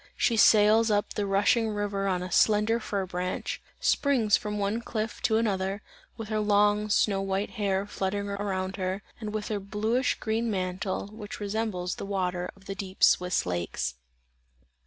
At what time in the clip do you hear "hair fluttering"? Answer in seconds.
7.51-8.27